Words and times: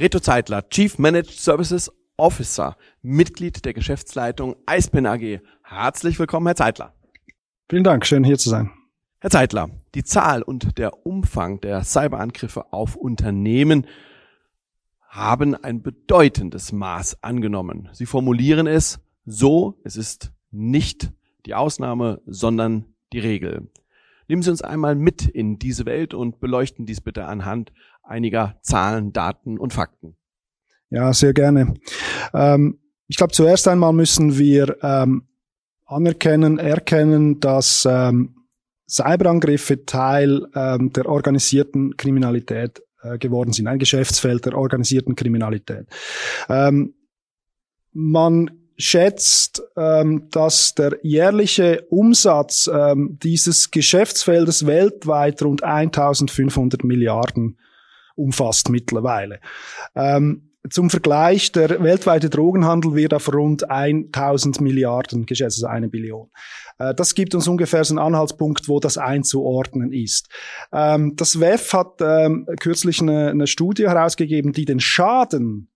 Reto 0.00 0.18
Zeitler, 0.18 0.66
Chief 0.70 0.98
Managed 0.98 1.38
Services 1.38 1.92
Officer, 2.16 2.78
Mitglied 3.02 3.66
der 3.66 3.74
Geschäftsleitung 3.74 4.56
Eispin 4.64 5.04
AG. 5.04 5.40
Herzlich 5.62 6.18
willkommen, 6.18 6.46
Herr 6.46 6.56
Zeitler. 6.56 6.94
Vielen 7.68 7.84
Dank, 7.84 8.06
schön 8.06 8.24
hier 8.24 8.38
zu 8.38 8.48
sein. 8.48 8.70
Herr 9.18 9.28
Zeitler, 9.28 9.68
die 9.94 10.02
Zahl 10.02 10.40
und 10.40 10.78
der 10.78 11.04
Umfang 11.04 11.60
der 11.60 11.84
Cyberangriffe 11.84 12.72
auf 12.72 12.96
Unternehmen 12.96 13.86
haben 15.06 15.54
ein 15.54 15.82
bedeutendes 15.82 16.72
Maß 16.72 17.22
angenommen. 17.22 17.90
Sie 17.92 18.06
formulieren 18.06 18.66
es 18.66 19.00
so, 19.26 19.78
es 19.84 19.96
ist 19.96 20.32
nicht 20.50 21.12
die 21.44 21.52
Ausnahme, 21.52 22.22
sondern 22.24 22.86
die 23.12 23.18
Regel. 23.18 23.68
Nehmen 24.30 24.42
Sie 24.42 24.50
uns 24.52 24.62
einmal 24.62 24.94
mit 24.94 25.26
in 25.26 25.58
diese 25.58 25.86
Welt 25.86 26.14
und 26.14 26.38
beleuchten 26.38 26.86
dies 26.86 27.00
bitte 27.00 27.24
anhand 27.24 27.72
einiger 28.04 28.54
Zahlen, 28.62 29.12
Daten 29.12 29.58
und 29.58 29.72
Fakten. 29.72 30.14
Ja, 30.88 31.12
sehr 31.12 31.32
gerne. 31.32 31.74
Ähm, 32.32 32.78
ich 33.08 33.16
glaube, 33.16 33.32
zuerst 33.32 33.66
einmal 33.66 33.92
müssen 33.92 34.38
wir 34.38 34.76
ähm, 34.84 35.26
anerkennen, 35.84 36.60
erkennen, 36.60 37.40
dass 37.40 37.84
ähm, 37.90 38.36
Cyberangriffe 38.88 39.84
Teil 39.84 40.46
ähm, 40.54 40.92
der 40.92 41.06
organisierten 41.06 41.96
Kriminalität 41.96 42.84
äh, 43.02 43.18
geworden 43.18 43.52
sind, 43.52 43.66
ein 43.66 43.80
Geschäftsfeld 43.80 44.46
der 44.46 44.56
organisierten 44.56 45.16
Kriminalität. 45.16 45.88
Ähm, 46.48 46.94
man 47.90 48.59
schätzt, 48.80 49.62
ähm, 49.76 50.28
dass 50.30 50.74
der 50.74 50.98
jährliche 51.02 51.82
Umsatz 51.90 52.68
ähm, 52.72 53.18
dieses 53.22 53.70
Geschäftsfeldes 53.70 54.66
weltweit 54.66 55.42
rund 55.42 55.62
1500 55.62 56.82
Milliarden 56.84 57.58
umfasst 58.16 58.70
mittlerweile. 58.70 59.40
Ähm, 59.94 60.50
zum 60.68 60.90
Vergleich, 60.90 61.52
der 61.52 61.82
weltweite 61.82 62.28
Drogenhandel 62.28 62.94
wird 62.94 63.14
auf 63.14 63.32
rund 63.32 63.70
1000 63.70 64.60
Milliarden 64.60 65.24
geschätzt, 65.24 65.56
also 65.56 65.66
eine 65.66 65.88
Billion. 65.88 66.28
Äh, 66.78 66.94
das 66.94 67.14
gibt 67.14 67.34
uns 67.34 67.48
ungefähr 67.48 67.84
so 67.84 67.94
einen 67.94 68.04
Anhaltspunkt, 68.04 68.68
wo 68.68 68.80
das 68.80 68.98
einzuordnen 68.98 69.92
ist. 69.92 70.28
Das 70.70 71.40
WEF 71.40 71.72
hat 71.72 71.98
kürzlich 72.60 73.00
eine 73.00 73.46
Studie 73.46 73.88
herausgegeben, 73.88 74.52
die 74.52 74.64
den 74.64 74.80
Schaden 74.80 75.69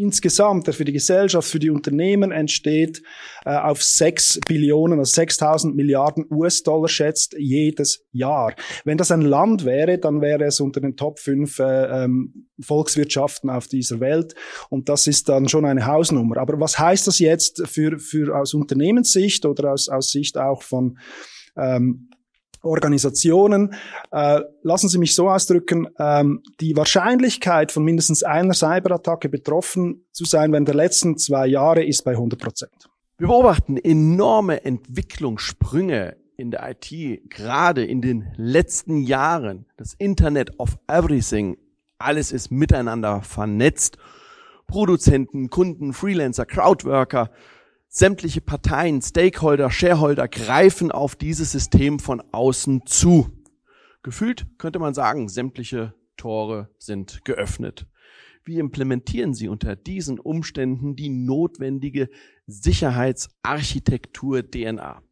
insgesamt, 0.00 0.66
der 0.66 0.74
für 0.74 0.84
die 0.84 0.92
Gesellschaft, 0.92 1.48
für 1.48 1.58
die 1.58 1.70
Unternehmen 1.70 2.32
entsteht, 2.32 3.02
äh, 3.44 3.56
auf 3.56 3.82
6 3.82 4.40
Billionen, 4.46 4.98
also 4.98 5.12
6000 5.12 5.76
Milliarden 5.76 6.26
US-Dollar 6.30 6.88
schätzt 6.88 7.34
jedes 7.38 8.04
Jahr. 8.12 8.54
Wenn 8.84 8.98
das 8.98 9.10
ein 9.10 9.22
Land 9.22 9.64
wäre, 9.64 9.98
dann 9.98 10.20
wäre 10.20 10.44
es 10.44 10.60
unter 10.60 10.80
den 10.80 10.96
Top 10.96 11.18
5 11.18 11.58
äh, 11.58 12.04
ähm, 12.04 12.48
Volkswirtschaften 12.60 13.50
auf 13.50 13.68
dieser 13.68 14.00
Welt 14.00 14.34
und 14.70 14.88
das 14.88 15.06
ist 15.06 15.28
dann 15.28 15.48
schon 15.48 15.64
eine 15.64 15.86
Hausnummer. 15.86 16.38
Aber 16.38 16.60
was 16.60 16.78
heißt 16.78 17.06
das 17.06 17.18
jetzt 17.18 17.66
für, 17.66 17.98
für 17.98 18.36
aus 18.36 18.54
Unternehmenssicht 18.54 19.46
oder 19.46 19.72
aus, 19.72 19.88
aus 19.88 20.10
Sicht 20.10 20.38
auch 20.38 20.62
von 20.62 20.98
ähm, 21.56 22.08
Organisationen. 22.62 23.74
Äh, 24.10 24.40
lassen 24.62 24.88
Sie 24.88 24.98
mich 24.98 25.14
so 25.14 25.28
ausdrücken, 25.28 25.88
ähm, 25.98 26.42
die 26.60 26.76
Wahrscheinlichkeit 26.76 27.72
von 27.72 27.84
mindestens 27.84 28.22
einer 28.22 28.54
Cyberattacke 28.54 29.28
betroffen 29.28 30.06
zu 30.12 30.24
sein 30.24 30.52
während 30.52 30.68
der 30.68 30.74
letzten 30.74 31.16
zwei 31.18 31.46
Jahre 31.46 31.84
ist 31.84 32.04
bei 32.04 32.12
100 32.12 32.40
Prozent. 32.40 32.88
Wir 33.18 33.28
beobachten 33.28 33.76
enorme 33.76 34.64
Entwicklungssprünge 34.64 36.16
in 36.36 36.52
der 36.52 36.70
IT, 36.70 37.28
gerade 37.30 37.84
in 37.84 38.00
den 38.00 38.28
letzten 38.36 39.00
Jahren. 39.02 39.66
Das 39.76 39.94
Internet 39.94 40.58
of 40.60 40.78
Everything, 40.86 41.58
alles 41.98 42.30
ist 42.30 42.52
miteinander 42.52 43.22
vernetzt. 43.22 43.98
Produzenten, 44.68 45.50
Kunden, 45.50 45.92
Freelancer, 45.92 46.46
Crowdworker, 46.46 47.30
Sämtliche 47.90 48.42
Parteien, 48.42 49.00
Stakeholder, 49.00 49.70
Shareholder 49.70 50.28
greifen 50.28 50.92
auf 50.92 51.16
dieses 51.16 51.52
System 51.52 51.98
von 51.98 52.22
außen 52.32 52.84
zu. 52.84 53.30
Gefühlt 54.02 54.46
könnte 54.58 54.78
man 54.78 54.92
sagen, 54.92 55.28
sämtliche 55.28 55.94
Tore 56.16 56.68
sind 56.78 57.24
geöffnet. 57.24 57.86
Wie 58.44 58.58
implementieren 58.58 59.32
Sie 59.34 59.48
unter 59.48 59.74
diesen 59.74 60.18
Umständen 60.18 60.96
die 60.96 61.08
notwendige 61.08 62.08
Sicherheitsarchitektur 62.46 64.42
DNA? 64.50 65.02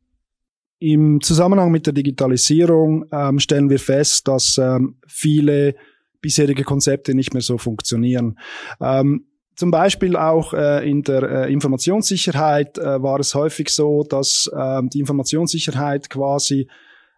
Im 0.79 1.21
Zusammenhang 1.23 1.71
mit 1.71 1.87
der 1.87 1.95
Digitalisierung 1.95 3.07
ähm, 3.11 3.39
stellen 3.39 3.71
wir 3.71 3.79
fest, 3.79 4.29
dass 4.29 4.59
ähm, 4.59 4.97
viele 5.07 5.75
bisherige 6.21 6.65
Konzepte 6.65 7.15
nicht 7.15 7.33
mehr 7.33 7.43
so 7.43 7.57
funktionieren. 7.57 8.39
Ähm, 8.81 9.27
zum 9.57 9.71
Beispiel 9.71 10.17
auch 10.17 10.53
äh, 10.53 10.89
in 10.89 11.03
der 11.03 11.23
äh, 11.23 11.53
Informationssicherheit 11.53 12.79
äh, 12.79 13.03
war 13.03 13.19
es 13.21 13.35
häufig 13.35 13.71
so, 13.71 14.05
dass 14.05 14.51
äh, 14.55 14.83
die 14.93 15.01
Informationssicherheit 15.01 16.11
quasi 16.11 16.69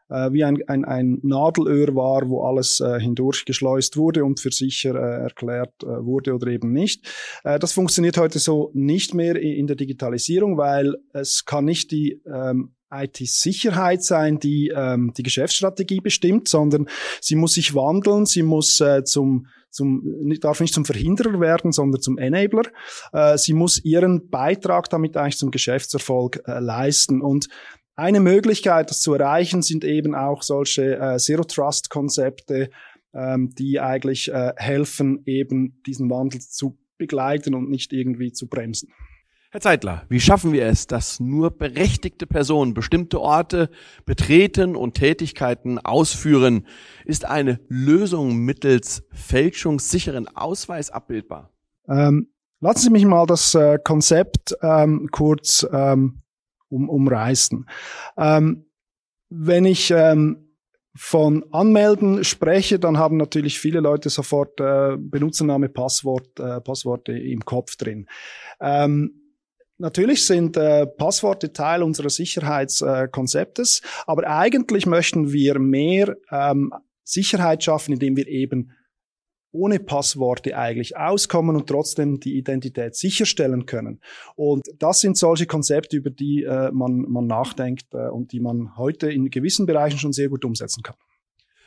äh, 0.08 0.32
wie 0.32 0.44
ein, 0.44 0.58
ein, 0.68 0.84
ein 0.84 1.18
Nadelöhr 1.22 1.94
war, 1.94 2.28
wo 2.28 2.44
alles 2.44 2.80
äh, 2.80 3.00
hindurchgeschleust 3.00 3.96
wurde 3.96 4.24
und 4.24 4.40
für 4.40 4.52
sicher 4.52 4.94
äh, 4.94 5.22
erklärt 5.24 5.74
äh, 5.82 5.86
wurde 5.86 6.34
oder 6.34 6.46
eben 6.46 6.72
nicht. 6.72 7.06
Äh, 7.44 7.58
das 7.58 7.72
funktioniert 7.72 8.16
heute 8.16 8.38
so 8.38 8.70
nicht 8.72 9.14
mehr 9.14 9.36
in 9.36 9.66
der 9.66 9.76
Digitalisierung, 9.76 10.56
weil 10.56 10.94
es 11.12 11.44
kann 11.44 11.64
nicht 11.64 11.90
die 11.90 12.22
ähm, 12.26 12.70
IT-Sicherheit 12.90 14.02
sein, 14.02 14.38
die 14.38 14.72
ähm, 14.74 15.12
die 15.16 15.22
Geschäftsstrategie 15.22 16.00
bestimmt, 16.00 16.48
sondern 16.48 16.88
sie 17.20 17.34
muss 17.34 17.54
sich 17.54 17.74
wandeln, 17.74 18.24
sie 18.24 18.42
muss 18.42 18.80
äh, 18.80 19.04
zum 19.04 19.46
zum, 19.70 20.02
darf 20.40 20.60
nicht 20.60 20.74
zum 20.74 20.84
Verhinderer 20.84 21.40
werden, 21.40 21.72
sondern 21.72 22.00
zum 22.00 22.18
Enabler. 22.18 22.64
Äh, 23.12 23.38
sie 23.38 23.52
muss 23.52 23.84
ihren 23.84 24.30
Beitrag 24.30 24.88
damit 24.90 25.16
eigentlich 25.16 25.38
zum 25.38 25.50
Geschäftserfolg 25.50 26.42
äh, 26.46 26.60
leisten. 26.60 27.20
Und 27.20 27.48
eine 27.96 28.20
Möglichkeit, 28.20 28.90
das 28.90 29.00
zu 29.00 29.14
erreichen, 29.14 29.62
sind 29.62 29.84
eben 29.84 30.14
auch 30.14 30.42
solche 30.42 30.98
äh, 30.98 31.18
Zero-Trust-Konzepte, 31.18 32.70
ähm, 33.14 33.54
die 33.58 33.80
eigentlich 33.80 34.30
helfen, 34.56 35.22
eben 35.24 35.82
diesen 35.86 36.10
Wandel 36.10 36.40
zu 36.40 36.78
begleiten 36.98 37.54
und 37.54 37.70
nicht 37.70 37.92
irgendwie 37.92 38.32
zu 38.32 38.48
bremsen. 38.48 38.90
Herr 39.58 39.72
Zeitler, 39.72 40.04
wie 40.08 40.20
schaffen 40.20 40.52
wir 40.52 40.66
es, 40.66 40.86
dass 40.86 41.18
nur 41.18 41.50
berechtigte 41.50 42.28
Personen 42.28 42.74
bestimmte 42.74 43.20
Orte 43.20 43.70
betreten 44.06 44.76
und 44.76 44.94
Tätigkeiten 44.94 45.80
ausführen? 45.80 46.64
Ist 47.04 47.24
eine 47.24 47.58
Lösung 47.66 48.36
mittels 48.36 49.02
fälschungssicheren 49.10 50.28
Ausweis 50.28 50.90
abbildbar? 50.90 51.50
Ähm, 51.88 52.28
lassen 52.60 52.82
Sie 52.82 52.90
mich 52.90 53.04
mal 53.04 53.26
das 53.26 53.52
äh, 53.56 53.80
Konzept 53.82 54.56
ähm, 54.62 55.08
kurz 55.10 55.66
ähm, 55.72 56.22
um, 56.68 56.88
umreißen. 56.88 57.68
Ähm, 58.16 58.64
wenn 59.28 59.64
ich 59.64 59.90
ähm, 59.90 60.54
von 60.94 61.44
Anmelden 61.50 62.22
spreche, 62.22 62.78
dann 62.78 62.96
haben 62.96 63.16
natürlich 63.16 63.58
viele 63.58 63.80
Leute 63.80 64.08
sofort 64.08 64.60
äh, 64.60 64.96
Benutzername, 64.96 65.68
Passwort, 65.68 66.38
äh, 66.38 66.60
Passworte 66.60 67.10
im 67.10 67.44
Kopf 67.44 67.74
drin. 67.74 68.06
Ähm, 68.60 69.24
Natürlich 69.78 70.26
sind 70.26 70.56
äh, 70.56 70.86
Passworte 70.86 71.52
Teil 71.52 71.84
unseres 71.84 72.16
Sicherheitskonzeptes, 72.16 73.82
aber 74.06 74.26
eigentlich 74.28 74.86
möchten 74.86 75.32
wir 75.32 75.60
mehr 75.60 76.16
ähm, 76.32 76.72
Sicherheit 77.04 77.62
schaffen, 77.62 77.92
indem 77.92 78.16
wir 78.16 78.26
eben 78.26 78.72
ohne 79.52 79.78
Passworte 79.78 80.56
eigentlich 80.56 80.96
auskommen 80.96 81.56
und 81.56 81.68
trotzdem 81.68 82.20
die 82.20 82.36
Identität 82.36 82.96
sicherstellen 82.96 83.66
können. 83.66 84.00
Und 84.34 84.66
das 84.78 85.00
sind 85.00 85.16
solche 85.16 85.46
Konzepte, 85.46 85.96
über 85.96 86.10
die 86.10 86.44
äh, 86.44 86.70
man, 86.72 87.02
man 87.08 87.26
nachdenkt 87.26 87.94
äh, 87.94 88.08
und 88.08 88.32
die 88.32 88.40
man 88.40 88.76
heute 88.76 89.10
in 89.10 89.30
gewissen 89.30 89.64
Bereichen 89.66 89.98
schon 89.98 90.12
sehr 90.12 90.28
gut 90.28 90.44
umsetzen 90.44 90.82
kann. 90.82 90.96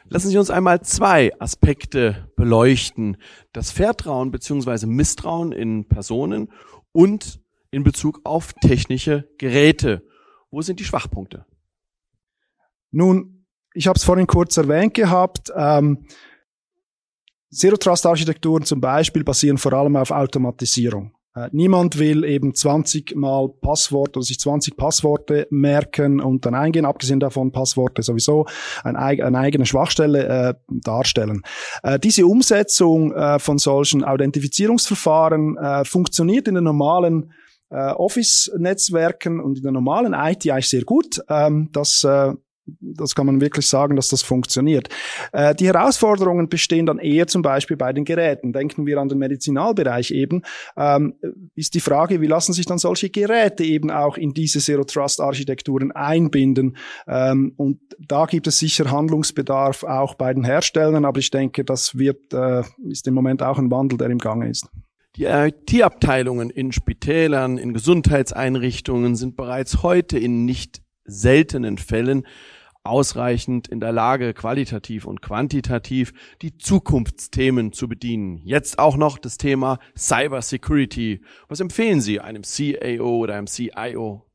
Lassen 0.09 0.29
Sie 0.29 0.37
uns 0.37 0.49
einmal 0.49 0.81
zwei 0.81 1.31
Aspekte 1.39 2.27
beleuchten. 2.35 3.17
Das 3.53 3.71
Vertrauen 3.71 4.31
bzw. 4.31 4.85
Misstrauen 4.85 5.51
in 5.51 5.87
Personen 5.87 6.51
und 6.91 7.40
in 7.71 7.83
Bezug 7.83 8.21
auf 8.23 8.53
technische 8.53 9.29
Geräte. 9.37 10.05
Wo 10.51 10.61
sind 10.61 10.79
die 10.79 10.83
Schwachpunkte? 10.83 11.45
Nun, 12.91 13.45
ich 13.73 13.87
habe 13.87 13.97
es 13.97 14.03
vorhin 14.03 14.27
kurz 14.27 14.57
erwähnt 14.57 14.93
gehabt. 14.93 15.51
Ähm, 15.55 16.05
Zero 17.49 17.75
Trust 17.75 18.05
Architekturen 18.05 18.63
zum 18.63 18.79
Beispiel 18.79 19.23
basieren 19.23 19.57
vor 19.57 19.73
allem 19.73 19.95
auf 19.97 20.11
Automatisierung. 20.11 21.13
Äh, 21.35 21.49
niemand 21.51 21.97
will 21.99 22.23
eben 22.25 22.53
20 22.53 23.15
mal 23.15 23.49
Passwort 23.61 24.17
oder 24.17 24.23
sich 24.23 24.39
20 24.39 24.75
Passworte 24.75 25.47
merken 25.49 26.19
und 26.19 26.45
dann 26.45 26.55
eingehen, 26.55 26.85
abgesehen 26.85 27.19
davon 27.19 27.51
Passworte 27.51 28.03
sowieso 28.03 28.45
ein, 28.83 28.95
eine 28.97 29.37
eigene 29.37 29.65
Schwachstelle 29.65 30.27
äh, 30.27 30.53
darstellen. 30.67 31.41
Äh, 31.83 31.99
diese 31.99 32.25
Umsetzung 32.25 33.13
äh, 33.13 33.39
von 33.39 33.57
solchen 33.57 34.03
Authentifizierungsverfahren 34.03 35.57
äh, 35.57 35.85
funktioniert 35.85 36.49
in 36.49 36.55
den 36.55 36.65
normalen 36.65 37.31
äh, 37.71 37.91
Office-Netzwerken 37.91 39.39
und 39.39 39.57
in 39.57 39.63
der 39.63 39.71
normalen 39.71 40.13
IT 40.13 40.49
eigentlich 40.49 40.69
sehr 40.69 40.83
gut. 40.83 41.21
Ähm, 41.29 41.69
das 41.71 42.03
äh, 42.03 42.33
das 42.79 43.15
kann 43.15 43.25
man 43.25 43.41
wirklich 43.41 43.67
sagen, 43.67 43.95
dass 43.95 44.07
das 44.09 44.21
funktioniert. 44.21 44.89
Äh, 45.31 45.55
die 45.55 45.67
Herausforderungen 45.67 46.49
bestehen 46.49 46.85
dann 46.85 46.99
eher 46.99 47.27
zum 47.27 47.41
Beispiel 47.41 47.77
bei 47.77 47.93
den 47.93 48.05
Geräten. 48.05 48.53
Denken 48.53 48.85
wir 48.85 48.99
an 48.99 49.09
den 49.09 49.17
Medizinalbereich 49.17 50.11
eben. 50.11 50.43
Ähm, 50.77 51.15
ist 51.55 51.73
die 51.73 51.79
Frage, 51.79 52.21
wie 52.21 52.27
lassen 52.27 52.53
sich 52.53 52.65
dann 52.65 52.77
solche 52.77 53.09
Geräte 53.09 53.63
eben 53.63 53.91
auch 53.91 54.17
in 54.17 54.33
diese 54.33 54.59
Zero-Trust-Architekturen 54.59 55.91
einbinden? 55.91 56.77
Ähm, 57.07 57.53
und 57.57 57.79
da 57.99 58.25
gibt 58.25 58.47
es 58.47 58.59
sicher 58.59 58.91
Handlungsbedarf 58.91 59.83
auch 59.83 60.15
bei 60.15 60.33
den 60.33 60.43
Herstellern, 60.43 61.05
aber 61.05 61.19
ich 61.19 61.31
denke, 61.31 61.63
das 61.63 61.97
wird, 61.97 62.33
äh, 62.33 62.63
ist 62.87 63.07
im 63.07 63.13
Moment 63.13 63.41
auch 63.43 63.57
ein 63.57 63.71
Wandel, 63.71 63.97
der 63.97 64.09
im 64.09 64.19
Gange 64.19 64.49
ist. 64.49 64.67
Die 65.17 65.25
IT-Abteilungen 65.25 66.49
in 66.49 66.71
Spitälern, 66.71 67.57
in 67.57 67.73
Gesundheitseinrichtungen 67.73 69.15
sind 69.15 69.35
bereits 69.35 69.83
heute 69.83 70.17
in 70.17 70.45
nicht 70.45 70.81
seltenen 71.03 71.77
Fällen 71.77 72.25
ausreichend 72.83 73.67
in 73.67 73.79
der 73.79 73.91
Lage, 73.91 74.33
qualitativ 74.33 75.05
und 75.05 75.21
quantitativ 75.21 76.13
die 76.41 76.57
Zukunftsthemen 76.57 77.73
zu 77.73 77.87
bedienen. 77.87 78.37
Jetzt 78.43 78.79
auch 78.79 78.97
noch 78.97 79.19
das 79.19 79.37
Thema 79.37 79.79
Cyber 79.97 80.41
Security. 80.41 81.21
Was 81.47 81.59
empfehlen 81.59 82.01
Sie 82.01 82.19
einem 82.19 82.43
CAO 82.43 83.17
oder 83.17 83.35
einem 83.35 83.47
CIO? 83.47 84.25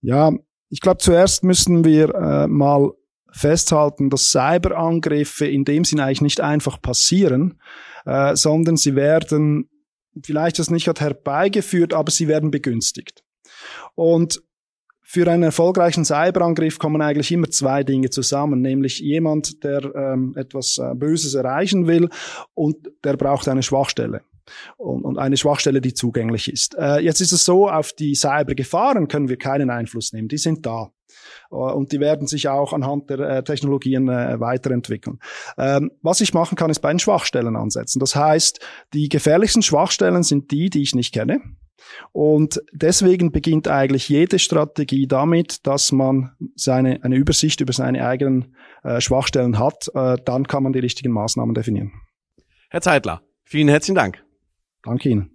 Ja, 0.00 0.32
ich 0.70 0.80
glaube, 0.80 0.98
zuerst 0.98 1.44
müssen 1.44 1.84
wir 1.84 2.14
äh, 2.14 2.48
mal 2.48 2.92
festhalten, 3.30 4.10
dass 4.10 4.30
Cyberangriffe 4.30 5.46
in 5.46 5.64
dem 5.64 5.84
Sinn 5.84 6.00
eigentlich 6.00 6.20
nicht 6.20 6.40
einfach 6.40 6.80
passieren, 6.80 7.60
äh, 8.06 8.34
sondern 8.34 8.76
sie 8.76 8.96
werden 8.96 9.68
vielleicht 10.22 10.58
das 10.58 10.70
nicht 10.70 10.86
herbeigeführt, 10.86 11.94
aber 11.94 12.10
sie 12.10 12.28
werden 12.28 12.50
begünstigt. 12.50 13.24
Und 13.94 14.42
für 15.06 15.30
einen 15.30 15.42
erfolgreichen 15.44 16.04
Cyberangriff 16.04 16.78
kommen 16.78 17.02
eigentlich 17.02 17.30
immer 17.30 17.50
zwei 17.50 17.84
Dinge 17.84 18.10
zusammen, 18.10 18.62
nämlich 18.62 19.00
jemand, 19.00 19.62
der 19.62 19.94
ähm, 19.94 20.32
etwas 20.34 20.78
äh, 20.78 20.94
Böses 20.94 21.34
erreichen 21.34 21.86
will 21.86 22.08
und 22.54 22.76
der 23.04 23.16
braucht 23.16 23.46
eine 23.46 23.62
Schwachstelle 23.62 24.22
und, 24.76 25.04
und 25.04 25.18
eine 25.18 25.36
Schwachstelle, 25.36 25.80
die 25.80 25.94
zugänglich 25.94 26.50
ist. 26.50 26.74
Äh, 26.76 27.00
jetzt 27.00 27.20
ist 27.20 27.32
es 27.32 27.44
so, 27.44 27.68
auf 27.68 27.92
die 27.92 28.14
Cybergefahren 28.14 29.06
können 29.08 29.28
wir 29.28 29.36
keinen 29.36 29.70
Einfluss 29.70 30.12
nehmen, 30.12 30.28
die 30.28 30.38
sind 30.38 30.64
da. 30.64 30.90
Äh, 31.50 31.54
und 31.54 31.92
die 31.92 32.00
werden 32.00 32.26
sich 32.26 32.48
auch 32.48 32.72
anhand 32.72 33.10
der 33.10 33.20
äh, 33.20 33.44
Technologien 33.44 34.08
äh, 34.08 34.40
weiterentwickeln. 34.40 35.18
Ähm, 35.58 35.90
was 36.02 36.20
ich 36.20 36.34
machen 36.34 36.56
kann, 36.56 36.70
ist 36.70 36.80
bei 36.80 36.90
den 36.90 36.98
Schwachstellen 36.98 37.56
ansetzen. 37.56 38.00
Das 38.00 38.16
heißt, 38.16 38.60
die 38.92 39.08
gefährlichsten 39.08 39.62
Schwachstellen 39.62 40.22
sind 40.22 40.50
die, 40.50 40.70
die 40.70 40.82
ich 40.82 40.94
nicht 40.94 41.12
kenne 41.12 41.40
und 42.12 42.62
deswegen 42.72 43.32
beginnt 43.32 43.68
eigentlich 43.68 44.08
jede 44.08 44.38
Strategie 44.38 45.06
damit, 45.06 45.66
dass 45.66 45.92
man 45.92 46.32
seine, 46.54 47.02
eine 47.02 47.16
Übersicht 47.16 47.60
über 47.60 47.72
seine 47.72 48.06
eigenen 48.06 48.56
äh, 48.82 49.00
Schwachstellen 49.00 49.58
hat. 49.58 49.90
Äh, 49.94 50.16
dann 50.24 50.46
kann 50.46 50.62
man 50.62 50.72
die 50.72 50.78
richtigen 50.80 51.12
Maßnahmen 51.12 51.54
definieren. 51.54 51.92
Herr 52.70 52.80
Zeitler, 52.80 53.22
vielen 53.44 53.68
herzlichen 53.68 53.96
Dank. 53.96 54.24
Danke 54.82 55.08
Ihnen. 55.08 55.33